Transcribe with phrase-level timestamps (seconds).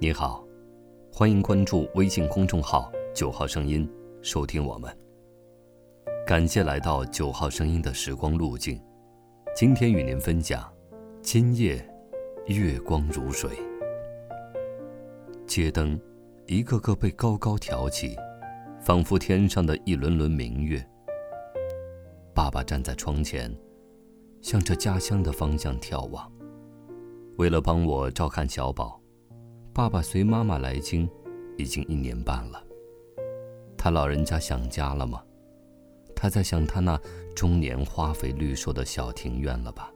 [0.00, 0.46] 你好，
[1.12, 3.90] 欢迎关注微信公众号“九号声音”，
[4.22, 4.96] 收听我们。
[6.24, 8.80] 感谢来到九号声音的时光路径，
[9.56, 10.72] 今天与您分享：
[11.20, 11.84] 今夜
[12.46, 13.50] 月光如水，
[15.48, 16.00] 街灯
[16.46, 18.16] 一个个被高高挑起，
[18.80, 20.80] 仿佛天上的一轮轮明月。
[22.32, 23.52] 爸爸站在窗前，
[24.42, 26.32] 向着家乡的方向眺望。
[27.36, 28.97] 为了帮我照看小宝，
[29.78, 31.08] 爸爸随妈妈来京，
[31.56, 32.60] 已经一年半了。
[33.76, 35.22] 他老人家想家了吗？
[36.16, 37.00] 他在想他那
[37.32, 39.92] 终年花肥绿瘦的小庭院了吧？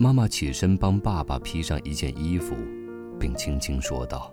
[0.00, 2.56] 妈妈起身帮爸爸披上一件衣服，
[3.20, 4.28] 并轻轻说道：“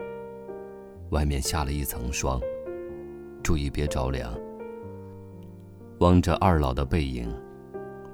[1.12, 2.42] 外面下了一层霜，
[3.44, 4.34] 注意别着凉。”
[6.02, 7.32] 望着二老的背影，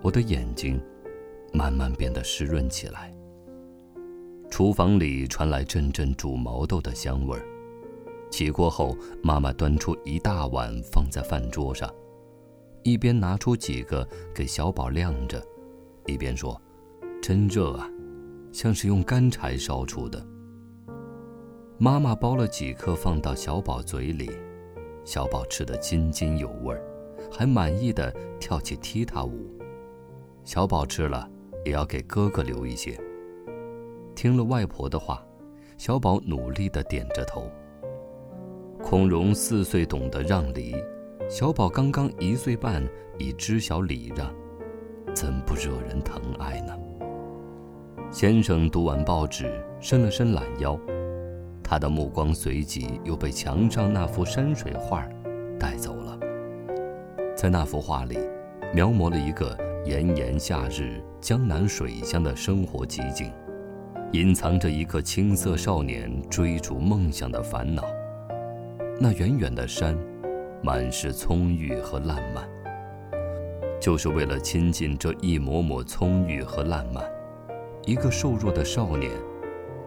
[0.02, 0.82] 我的眼睛
[1.54, 3.17] 慢慢变得湿润起来。
[4.50, 7.46] 厨房里传来阵阵煮毛豆的香味儿。
[8.30, 11.90] 起锅后，妈妈端出一大碗放在饭桌上，
[12.84, 15.42] 一边拿出几个给小宝晾着，
[16.06, 16.60] 一边说
[17.22, 17.90] ：“真热啊，
[18.52, 20.26] 像是用干柴烧出的。”
[21.80, 24.30] 妈妈剥了几颗放到小宝嘴里，
[25.06, 26.82] 小宝吃得津津有味儿，
[27.32, 29.50] 还满意的跳起踢踏舞。
[30.44, 31.30] 小宝吃了，
[31.64, 33.00] 也要给哥哥留一些。
[34.18, 35.24] 听了外婆的话，
[35.78, 37.52] 小宝努力的点着头。
[38.82, 40.76] 孔融四岁懂得让梨，
[41.30, 42.84] 小宝刚刚一岁半
[43.20, 44.34] 已知晓礼让，
[45.14, 46.76] 怎不惹人疼爱呢？
[48.10, 50.76] 先生读完报纸，伸了伸懒腰，
[51.64, 55.08] 他的目光随即又被墙上那幅山水画
[55.60, 56.18] 带走了。
[57.36, 58.18] 在那幅画里，
[58.74, 63.32] 描摹了一个炎炎夏日江南水乡的生活奇景。
[64.14, 67.84] 隐藏着一个青涩少年追逐梦想的烦恼。
[69.00, 69.98] 那远远的山，
[70.64, 72.48] 满是葱郁和烂漫。
[73.82, 77.04] 就是为了亲近这一抹抹葱郁和烂漫，
[77.86, 79.12] 一个瘦弱的少年，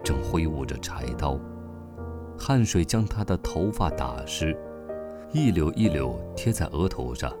[0.03, 1.39] 正挥舞着柴刀，
[2.37, 4.55] 汗水将他的头发打湿，
[5.33, 7.33] 一绺一绺贴在额头上，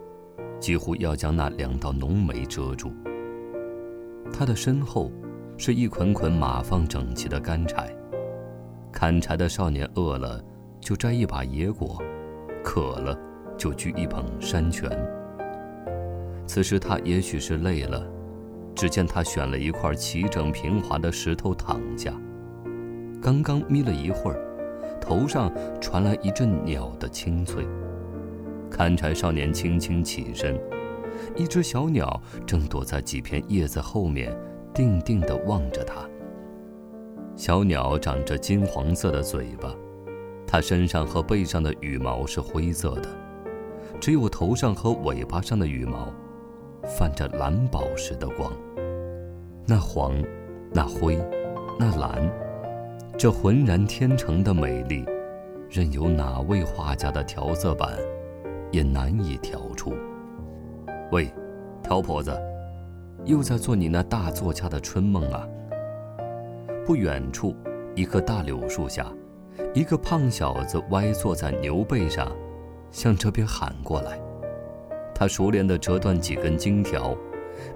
[0.59, 2.91] 几乎要将那两道浓眉遮住。
[4.33, 5.11] 他的身后。
[5.63, 7.95] 是一捆捆码放整齐的干柴，
[8.91, 10.43] 砍柴的少年饿了
[10.79, 12.01] 就摘一把野果，
[12.63, 13.15] 渴了
[13.55, 14.89] 就掬一捧山泉。
[16.47, 18.03] 此时他也许是累了，
[18.73, 22.11] 只见他选了一块齐整平滑的石头躺下，
[23.21, 24.39] 刚刚眯了一会儿，
[24.99, 27.67] 头上传来一阵鸟的清脆。
[28.67, 30.59] 砍柴少年轻轻起身，
[31.35, 34.35] 一只小鸟正躲在几片叶子后面。
[34.73, 36.07] 定定地望着他。
[37.35, 39.73] 小鸟长着金黄色的嘴巴，
[40.45, 43.09] 它身上和背上的羽毛是灰色的，
[43.99, 46.11] 只有头上和尾巴上的羽毛
[46.83, 48.51] 泛着蓝宝石的光。
[49.65, 50.13] 那黄，
[50.73, 51.17] 那灰，
[51.79, 52.29] 那蓝，
[53.17, 55.05] 这浑然天成的美丽，
[55.69, 57.97] 任由哪位画家的调色板
[58.71, 59.93] 也难以调出。
[61.11, 61.31] 喂，
[61.81, 62.37] 挑婆子。
[63.25, 65.47] 又在做你那大作家的春梦啊！
[66.85, 67.55] 不远处，
[67.95, 69.11] 一棵大柳树下，
[69.73, 72.31] 一个胖小子歪坐在牛背上，
[72.89, 74.19] 向这边喊过来。
[75.13, 77.15] 他熟练地折断几根金条，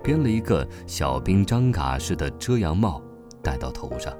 [0.02, 3.02] 编了一个小兵张嘎式的遮阳帽，
[3.44, 4.12] 戴到头上。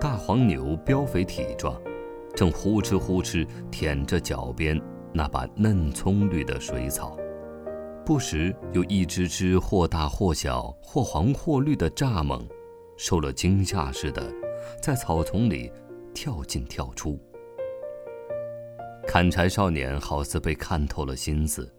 [0.00, 1.76] 大黄牛膘肥体壮，
[2.34, 4.80] 正呼哧呼哧舔着脚边
[5.12, 7.18] 那把嫩葱绿的水草。
[8.08, 12.42] 不时有一只只或大或小、或黄或绿的蚱蜢，
[12.96, 14.32] 受了惊吓似的，
[14.80, 15.70] 在草丛里
[16.14, 17.20] 跳进跳出。
[19.06, 21.70] 砍柴少年好似被看透了心思，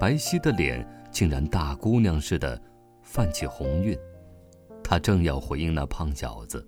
[0.00, 2.58] 白皙的脸竟然大姑娘似的
[3.02, 3.94] 泛起红晕。
[4.82, 6.66] 他正要回应那胖小子，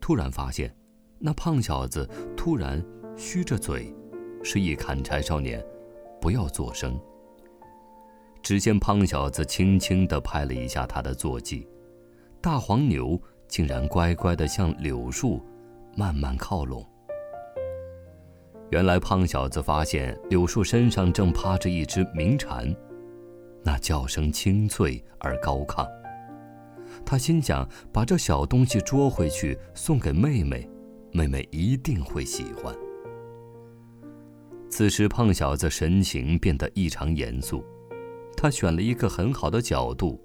[0.00, 0.74] 突然发现，
[1.18, 2.82] 那胖小子突然
[3.14, 3.94] 虚着嘴，
[4.42, 5.62] 示意砍柴少年
[6.18, 6.98] 不要作声。
[8.42, 11.66] 只见胖小子轻轻地拍了一下他的坐骑，
[12.40, 15.40] 大黄牛竟然乖乖地向柳树
[15.96, 16.84] 慢慢靠拢。
[18.70, 22.74] 原来胖小子发现柳树身上正趴着一只鸣蝉，
[23.62, 25.86] 那叫声清脆而高亢。
[27.04, 30.68] 他心想：把这小东西捉回去送给妹妹，
[31.12, 32.74] 妹妹一定会喜欢。
[34.68, 37.62] 此时胖小子神情变得异常严肃。
[38.42, 40.20] 他选了一个很好的角度，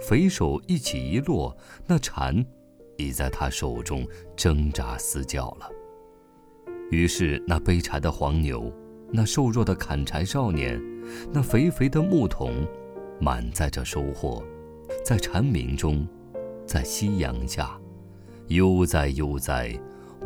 [0.00, 1.52] 肥手一起一落，
[1.84, 2.46] 那蝉
[2.96, 4.06] 已在他手中
[4.36, 5.68] 挣扎嘶叫了。
[6.92, 8.72] 于是，那背柴的黄牛，
[9.10, 10.80] 那瘦弱的砍柴少年，
[11.32, 12.64] 那肥肥的牧童，
[13.20, 14.44] 满载着收获，
[15.04, 16.06] 在蝉鸣中，
[16.64, 17.76] 在夕阳下，
[18.46, 19.76] 悠哉悠哉，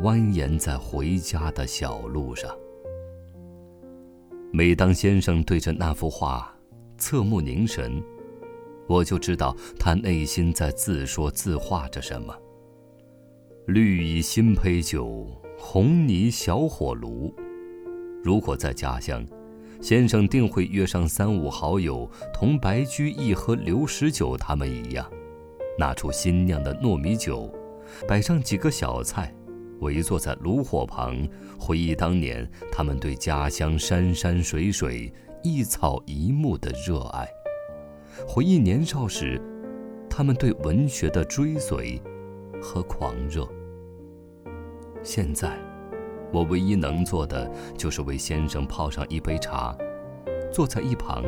[0.03, 2.55] 蜿蜒在回家的小路上。
[4.53, 6.54] 每当先生对着那幅画，
[6.99, 8.03] 侧目凝神，
[8.87, 12.35] 我就知道他内心在自说自话着什么。
[13.67, 15.27] 绿蚁新醅酒。
[15.57, 17.33] 红泥小火炉，
[18.23, 19.25] 如果在家乡，
[19.81, 25.09] 先生定会约上三五好友，同白居易和刘十九他们一样，
[25.79, 27.51] 拿出新酿的糯米酒，
[28.07, 29.33] 摆上几个小菜，
[29.79, 31.27] 围坐在炉火旁，
[31.59, 35.11] 回忆当年他们对家乡山山水水、
[35.47, 37.29] 一草一木的热爱，
[38.27, 39.39] 回忆年少时
[40.09, 42.01] 他们对文学的追随
[42.63, 43.47] 和狂热。
[45.03, 45.59] 现在，
[46.33, 47.47] 我唯一能做的
[47.77, 49.77] 就是为先生泡上一杯茶，
[50.51, 51.23] 坐在一旁，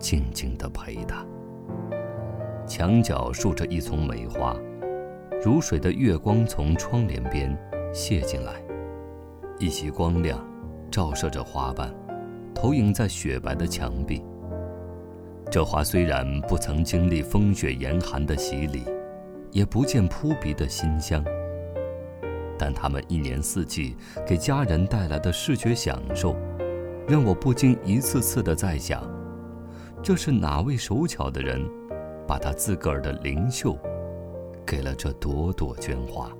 [0.00, 1.24] 静静地陪他。
[2.66, 4.56] 墙角竖着一丛梅花，
[5.44, 7.56] 如水的月光从窗帘边
[7.94, 8.60] 泻进来，
[9.60, 10.44] 一袭光亮
[10.90, 11.94] 照射着花瓣，
[12.54, 14.22] 投影在雪白的墙壁。
[15.50, 18.84] 这花虽然不曾经历风雪严寒的洗礼，
[19.50, 21.22] 也不见扑鼻的馨香。
[22.58, 23.96] 但他们一年四季
[24.26, 26.36] 给家人带来的视觉享受，
[27.08, 29.02] 让我不禁一次次的在想：
[30.02, 31.60] 这是哪位手巧的人，
[32.26, 33.76] 把他自个儿的灵秀，
[34.64, 36.30] 给了这朵朵绢花，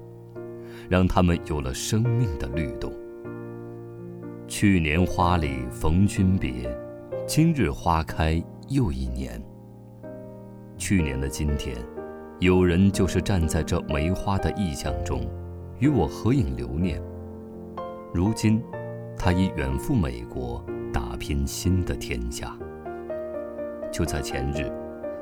[0.89, 2.93] 让他们有了生命的律动。
[4.55, 6.53] 去年花里逢君别，
[7.27, 9.43] 今日花开又一年。
[10.77, 11.75] 去年的今天，
[12.39, 15.27] 有人就是站在这梅花的意象中。
[15.79, 17.03] 与我合影留念。
[18.13, 18.63] 如今，
[19.17, 20.63] 他已远赴美国，
[20.93, 22.55] 打拼新的天下。
[23.91, 24.71] 就在前日，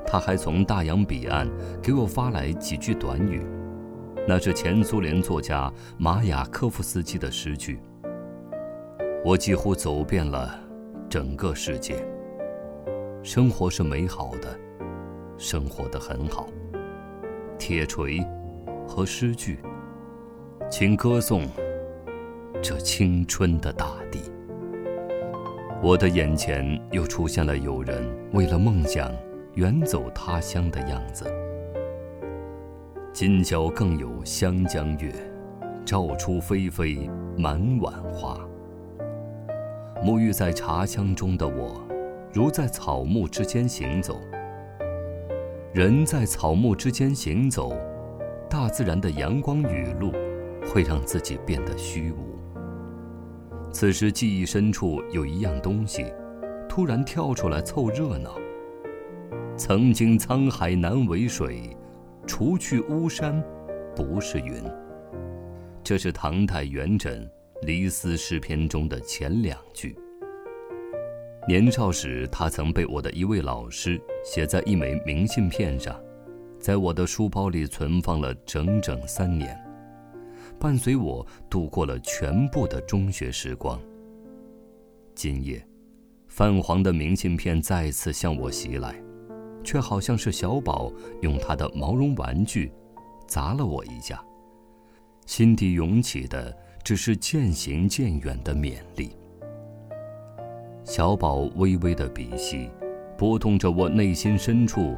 [0.05, 1.49] 他还从大洋彼岸
[1.81, 3.47] 给我发来几句短语，
[4.27, 7.79] 那是前苏联作家马雅科夫斯基的诗句。
[9.23, 10.59] 我几乎走遍了
[11.09, 11.97] 整个世界。
[13.23, 14.59] 生活是美好的，
[15.37, 16.49] 生活的很好。
[17.59, 18.27] 铁锤
[18.89, 19.59] 和诗句。
[20.71, 21.49] 请歌颂
[22.63, 24.21] 这青春的大地。
[25.83, 29.13] 我的眼前又出现了有人为了梦想
[29.55, 31.27] 远走他乡的样子。
[33.13, 35.13] 今宵更有湘江月，
[35.85, 38.39] 照出霏霏满碗花。
[40.03, 41.81] 沐浴在茶香中的我，
[42.33, 44.21] 如在草木之间行走。
[45.73, 47.73] 人在草木之间行走，
[48.49, 50.13] 大自然的阳光雨露。
[50.67, 52.39] 会让自己变得虚无。
[53.73, 56.13] 此时记忆深处有一样东西，
[56.69, 58.37] 突然跳出来凑热闹。
[59.57, 61.77] 曾经沧海难为水，
[62.27, 63.43] 除去巫山
[63.97, 64.63] 不是云。
[65.83, 67.09] 这是唐代元稹
[67.63, 69.97] 《离思诗篇》中的前两句。
[71.49, 75.99] 年少时，他曾被我的一位老师写在一枚明信片上，
[76.59, 79.59] 在我的书包里存放了整整三年。
[80.59, 83.81] 伴随我度过了全部的中学时光。
[85.15, 85.67] 今夜，
[86.29, 88.95] 泛黄的明信片再次向我袭来，
[89.65, 90.93] 却好像是小宝
[91.23, 92.71] 用他的毛绒玩具
[93.27, 94.23] 砸了我一下。
[95.27, 96.55] 心底涌起的
[96.91, 99.13] 只是渐行渐远的勉励。
[100.83, 102.69] 小宝微微的鼻息，
[103.17, 104.97] 拨动着我内心深处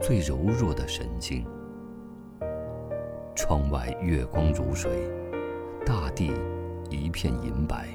[0.00, 1.44] 最柔弱的神经。
[3.34, 4.90] 窗外月光如水，
[5.84, 6.32] 大地
[6.88, 7.86] 一片银白。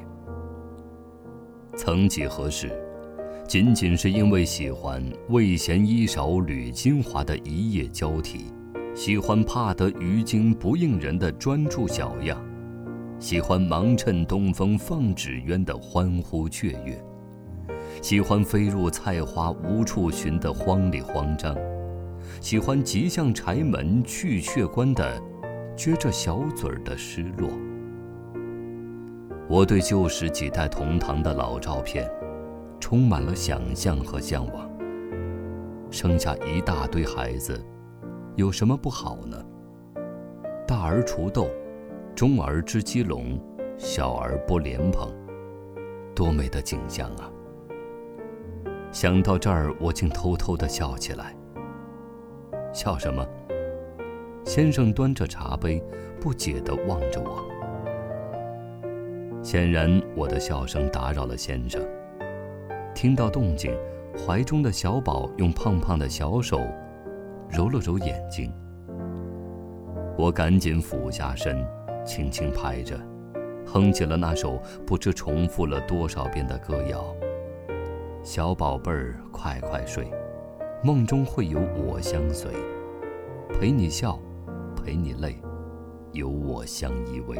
[1.75, 2.79] 曾几何时，
[3.47, 8.53] 仅仅是因为喜欢魏贤衣少吕金华的一夜交替，
[8.93, 12.39] 喜欢怕得鱼惊不应人的专注小样，
[13.19, 17.03] 喜欢忙趁东风放纸鸢的欢呼雀跃，
[18.01, 21.55] 喜欢飞入菜花无处寻的慌里慌张，
[22.41, 25.21] 喜欢急向柴门去却关的。
[25.77, 27.49] 撅着小嘴儿的失落。
[29.49, 32.09] 我对旧时几代同堂的老照片，
[32.79, 34.69] 充满了想象和向往。
[35.91, 37.61] 生下一大堆孩子，
[38.37, 39.37] 有什么不好呢？
[40.65, 41.49] 大儿锄豆，
[42.15, 43.37] 中儿织鸡笼，
[43.77, 45.13] 小儿不莲蓬，
[46.15, 47.29] 多美的景象啊！
[48.89, 51.35] 想到这儿，我竟偷偷的笑起来。
[52.71, 53.27] 笑什么？
[54.45, 55.83] 先生端着茶杯，
[56.21, 57.43] 不解地望着我。
[59.43, 61.85] 显然，我的笑声打扰了先生。
[62.93, 63.77] 听到动静，
[64.17, 66.61] 怀中的小宝用胖胖的小手
[67.49, 68.49] 揉了揉眼睛。
[70.17, 71.61] 我赶紧俯下身，
[72.05, 72.99] 轻轻拍着，
[73.65, 77.03] 哼起了那首不知重复了多少遍的歌谣
[78.23, 80.09] ：“小宝贝儿，快快睡，
[80.83, 82.51] 梦中会有我相随，
[83.53, 84.19] 陪你笑，
[84.75, 85.35] 陪你泪，
[86.11, 87.39] 有我相依偎。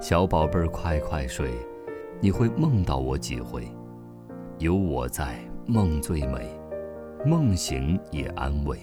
[0.00, 1.50] 小宝贝儿，快快睡，
[2.20, 3.66] 你会梦到我几回？
[4.58, 6.48] 有我在，梦最美，
[7.24, 8.78] 梦醒也安慰。”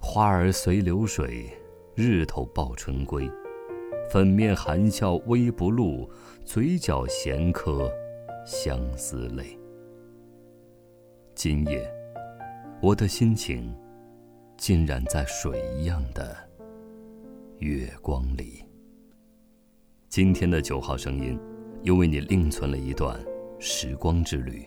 [0.00, 1.46] 花儿随流水，
[1.94, 3.30] 日头报春归。
[4.10, 6.10] 粉面含笑微不露，
[6.44, 7.90] 嘴角闲颗
[8.44, 9.58] 相思泪。
[11.34, 11.90] 今夜，
[12.82, 13.74] 我的心情
[14.58, 16.36] 浸染在水一样的
[17.58, 18.62] 月光里。
[20.08, 21.38] 今天的九号声音，
[21.82, 23.18] 又为你另存了一段
[23.58, 24.66] 时光之旅。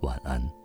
[0.00, 0.61] 晚安。